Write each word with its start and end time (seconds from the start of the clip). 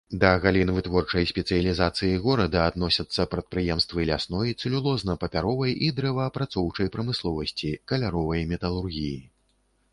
Да 0.21 0.29
галін 0.43 0.69
вытворчай 0.75 1.25
спецыялізацыі 1.31 2.15
горада 2.23 2.63
адносяцца 2.69 3.27
прадпрыемствы 3.35 4.07
лясной, 4.11 4.55
цэлюлозна-папяровай 4.63 5.77
і 5.89 5.93
дрэваапрацоўчай 6.01 6.87
прамысловасці, 6.99 7.75
каляровай 7.93 8.47
металургіі. 8.55 9.17